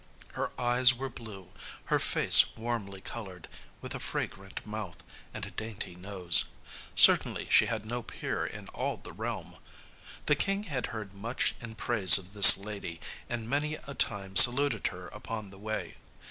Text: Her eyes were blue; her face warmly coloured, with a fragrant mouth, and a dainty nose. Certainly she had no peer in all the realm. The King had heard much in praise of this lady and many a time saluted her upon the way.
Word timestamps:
Her 0.33 0.49
eyes 0.59 0.95
were 0.95 1.11
blue; 1.11 1.49
her 1.85 1.99
face 1.99 2.55
warmly 2.57 3.01
coloured, 3.01 3.47
with 3.81 3.93
a 3.93 3.99
fragrant 3.99 4.65
mouth, 4.65 5.03
and 5.31 5.45
a 5.45 5.51
dainty 5.51 5.93
nose. 5.93 6.45
Certainly 6.95 7.49
she 7.51 7.67
had 7.67 7.85
no 7.85 8.01
peer 8.01 8.43
in 8.43 8.67
all 8.69 8.97
the 8.97 9.13
realm. 9.13 9.57
The 10.25 10.33
King 10.35 10.63
had 10.63 10.87
heard 10.87 11.13
much 11.13 11.53
in 11.61 11.75
praise 11.75 12.17
of 12.17 12.33
this 12.33 12.57
lady 12.57 12.99
and 13.29 13.47
many 13.47 13.75
a 13.75 13.93
time 13.93 14.35
saluted 14.35 14.87
her 14.87 15.07
upon 15.09 15.51
the 15.51 15.59
way. 15.59 15.97